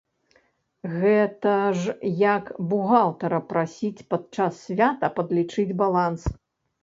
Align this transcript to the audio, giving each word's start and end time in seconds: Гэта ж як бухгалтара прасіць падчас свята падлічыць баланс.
Гэта 1.01 1.53
ж 1.81 2.13
як 2.21 2.45
бухгалтара 2.71 3.39
прасіць 3.51 4.05
падчас 4.13 4.53
свята 4.69 5.07
падлічыць 5.19 5.69
баланс. 5.83 6.21